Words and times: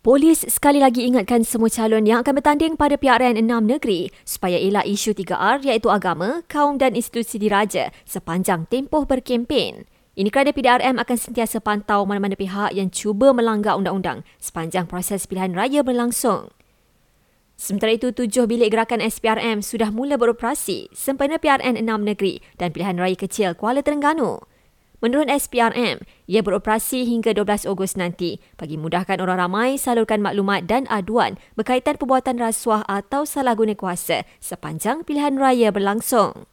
Polis 0.00 0.48
sekali 0.48 0.80
lagi 0.80 1.04
ingatkan 1.04 1.44
semua 1.44 1.68
calon 1.68 2.08
yang 2.08 2.24
akan 2.24 2.40
bertanding 2.40 2.72
pada 2.72 2.96
PRN 2.96 3.36
6 3.36 3.68
negeri 3.68 4.08
supaya 4.24 4.56
elak 4.56 4.88
isu 4.88 5.12
3R 5.12 5.60
iaitu 5.60 5.92
agama, 5.92 6.40
kaum 6.48 6.80
dan 6.80 6.96
institusi 6.96 7.36
diraja 7.36 7.92
sepanjang 8.08 8.64
tempoh 8.72 9.04
berkempen. 9.04 9.84
Ini 10.16 10.32
kerana 10.32 10.56
PDRM 10.56 10.96
akan 10.96 11.16
sentiasa 11.20 11.60
pantau 11.60 12.08
mana-mana 12.08 12.32
pihak 12.32 12.72
yang 12.72 12.88
cuba 12.88 13.36
melanggar 13.36 13.76
undang-undang 13.76 14.24
sepanjang 14.40 14.88
proses 14.88 15.28
pilihan 15.28 15.52
raya 15.52 15.84
berlangsung. 15.84 16.48
Sementara 17.60 17.92
itu, 17.92 18.08
tujuh 18.08 18.48
bilik 18.48 18.72
gerakan 18.72 19.04
SPRM 19.04 19.60
sudah 19.60 19.92
mula 19.92 20.16
beroperasi 20.16 20.88
sempena 20.96 21.36
PRN 21.36 21.76
6 21.76 21.84
negeri 22.08 22.40
dan 22.56 22.72
pilihan 22.72 22.96
raya 22.96 23.20
kecil 23.20 23.52
Kuala 23.52 23.84
Terengganu. 23.84 24.40
Menurut 25.00 25.32
SPRM, 25.32 26.04
ia 26.28 26.44
beroperasi 26.44 27.08
hingga 27.08 27.32
12 27.32 27.64
Ogos 27.72 27.96
nanti 27.96 28.36
bagi 28.60 28.76
mudahkan 28.76 29.16
orang 29.16 29.48
ramai 29.48 29.80
salurkan 29.80 30.20
maklumat 30.20 30.68
dan 30.68 30.84
aduan 30.92 31.40
berkaitan 31.56 31.96
perbuatan 31.96 32.36
rasuah 32.36 32.84
atau 32.84 33.24
salah 33.24 33.56
guna 33.56 33.72
kuasa 33.72 34.28
sepanjang 34.44 35.00
pilihan 35.08 35.40
raya 35.40 35.72
berlangsung. 35.72 36.44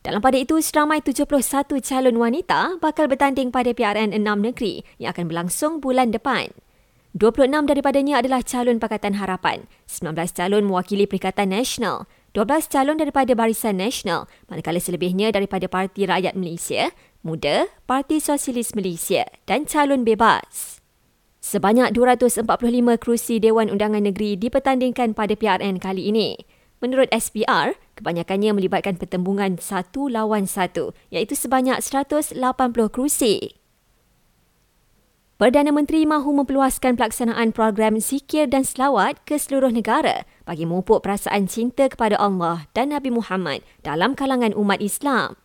Dalam 0.00 0.24
pada 0.24 0.40
itu, 0.40 0.56
seramai 0.64 1.04
71 1.04 1.28
calon 1.84 2.16
wanita 2.16 2.80
bakal 2.80 3.04
bertanding 3.04 3.52
pada 3.52 3.76
PRN 3.76 4.16
6 4.16 4.24
negeri 4.24 4.80
yang 4.96 5.12
akan 5.12 5.28
berlangsung 5.28 5.84
bulan 5.84 6.08
depan. 6.08 6.48
26 7.12 7.68
daripadanya 7.68 8.24
adalah 8.24 8.40
calon 8.40 8.80
Pakatan 8.80 9.20
Harapan, 9.20 9.68
19 9.84 10.16
calon 10.32 10.64
mewakili 10.64 11.04
Perikatan 11.04 11.52
Nasional, 11.52 12.08
12 12.30 12.70
calon 12.70 12.94
daripada 12.94 13.34
Barisan 13.34 13.82
Nasional, 13.82 14.30
manakala 14.46 14.78
selebihnya 14.78 15.34
daripada 15.34 15.66
Parti 15.66 16.06
Rakyat 16.06 16.38
Malaysia, 16.38 16.94
Muda, 17.26 17.66
Parti 17.90 18.22
Sosialis 18.22 18.70
Malaysia 18.78 19.26
dan 19.50 19.66
calon 19.66 20.06
bebas. 20.06 20.78
Sebanyak 21.42 21.90
245 21.90 22.46
kerusi 23.02 23.42
Dewan 23.42 23.66
Undangan 23.66 24.06
Negeri 24.06 24.38
dipertandingkan 24.38 25.18
pada 25.18 25.34
PRN 25.34 25.82
kali 25.82 26.14
ini. 26.14 26.38
Menurut 26.78 27.10
SPR, 27.10 27.74
kebanyakannya 27.98 28.56
melibatkan 28.56 28.96
pertembungan 28.96 29.58
satu 29.58 30.06
lawan 30.06 30.46
satu, 30.46 30.96
iaitu 31.10 31.36
sebanyak 31.36 31.82
180 31.82 32.38
kerusi. 32.88 33.59
Perdana 35.40 35.72
Menteri 35.72 36.04
mahu 36.04 36.36
memperluaskan 36.36 37.00
pelaksanaan 37.00 37.56
program 37.56 37.96
zikir 37.96 38.44
dan 38.44 38.60
selawat 38.60 39.24
ke 39.24 39.40
seluruh 39.40 39.72
negara 39.72 40.28
bagi 40.44 40.68
memupuk 40.68 41.00
perasaan 41.00 41.48
cinta 41.48 41.88
kepada 41.88 42.20
Allah 42.20 42.68
dan 42.76 42.92
Nabi 42.92 43.08
Muhammad 43.08 43.64
dalam 43.80 44.12
kalangan 44.12 44.52
umat 44.52 44.84
Islam. 44.84 45.40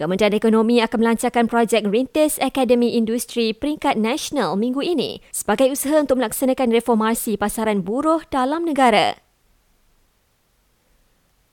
Kementerian 0.00 0.32
Ekonomi 0.32 0.80
akan 0.80 0.98
melancarkan 1.04 1.44
projek 1.44 1.84
Rintis 1.84 2.40
Akademi 2.40 2.96
Industri 2.96 3.52
peringkat 3.52 4.00
nasional 4.00 4.56
minggu 4.56 4.80
ini 4.80 5.20
sebagai 5.28 5.68
usaha 5.68 6.00
untuk 6.00 6.16
melaksanakan 6.16 6.72
reformasi 6.72 7.36
pasaran 7.36 7.84
buruh 7.84 8.24
dalam 8.32 8.64
negara. 8.64 9.21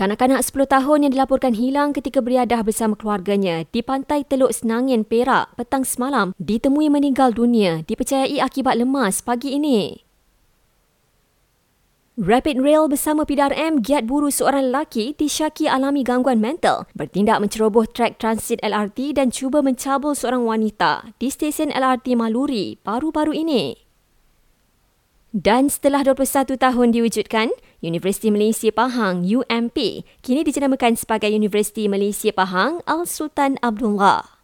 Kanak-kanak 0.00 0.40
10 0.40 0.64
tahun 0.64 0.98
yang 1.04 1.12
dilaporkan 1.12 1.52
hilang 1.52 1.92
ketika 1.92 2.24
beriadah 2.24 2.64
bersama 2.64 2.96
keluarganya 2.96 3.68
di 3.68 3.84
pantai 3.84 4.24
Teluk 4.24 4.48
Senangin, 4.48 5.04
Perak 5.04 5.52
petang 5.60 5.84
semalam 5.84 6.32
ditemui 6.40 6.88
meninggal 6.88 7.36
dunia 7.36 7.84
dipercayai 7.84 8.40
akibat 8.40 8.80
lemas 8.80 9.20
pagi 9.20 9.60
ini. 9.60 10.00
Rapid 12.16 12.64
Rail 12.64 12.88
bersama 12.88 13.28
PDRM 13.28 13.84
giat 13.84 14.08
buru 14.08 14.32
seorang 14.32 14.72
lelaki 14.72 15.12
disyaki 15.20 15.68
alami 15.68 16.00
gangguan 16.00 16.40
mental 16.40 16.88
bertindak 16.96 17.36
menceroboh 17.44 17.84
trek 17.84 18.16
transit 18.16 18.56
LRT 18.64 19.20
dan 19.20 19.28
cuba 19.28 19.60
mencabul 19.60 20.16
seorang 20.16 20.48
wanita 20.48 21.12
di 21.20 21.28
stesen 21.28 21.68
LRT 21.68 22.16
Maluri 22.16 22.80
baru-baru 22.80 23.36
ini. 23.36 23.89
Dan 25.30 25.70
setelah 25.70 26.02
21 26.02 26.58
tahun 26.58 26.90
diwujudkan, 26.90 27.54
Universiti 27.86 28.34
Malaysia 28.34 28.74
Pahang 28.74 29.22
UMP 29.22 30.02
kini 30.26 30.42
dijenamakan 30.42 30.98
sebagai 30.98 31.30
Universiti 31.30 31.86
Malaysia 31.86 32.34
Pahang 32.34 32.82
Al 32.82 33.06
Sultan 33.06 33.54
Abdullah. 33.62 34.39